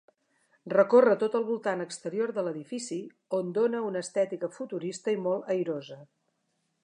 Recorre 0.71 1.11
tot 1.23 1.35
el 1.39 1.43
voltant 1.49 1.83
exterior 1.85 2.33
de 2.37 2.45
l'edifici, 2.47 2.97
on 3.41 3.53
dóna 3.59 3.83
una 3.91 4.03
estètica 4.07 4.49
futurista 4.57 5.17
i 5.19 5.23
molt 5.29 5.53
airosa. 5.57 5.99